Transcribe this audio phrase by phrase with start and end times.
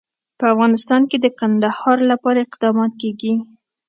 [0.39, 3.33] په افغانستان کې د کندهار لپاره اقدامات کېږي.